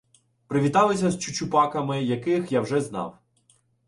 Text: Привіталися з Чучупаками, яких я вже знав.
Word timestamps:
Привіталися 0.47 1.11
з 1.11 1.17
Чучупаками, 1.19 2.03
яких 2.03 2.51
я 2.51 2.61
вже 2.61 2.81
знав. 2.81 3.17